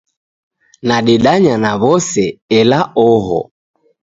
[0.87, 2.25] Nadedanya na w'ose,
[2.59, 3.39] ela oho.